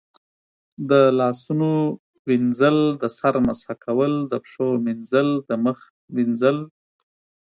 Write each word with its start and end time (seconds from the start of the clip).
د 0.89 0.91
لاسونو 1.19 1.71
وینځل، 2.27 2.77
د 3.01 3.03
سر 3.17 3.33
مسح 3.47 3.67
کول، 3.83 4.13
د 4.31 4.33
پښو 4.43 4.67
مینځل، 4.85 5.29
د 5.49 5.51
مخ 5.65 5.79
وینځل 6.15 6.57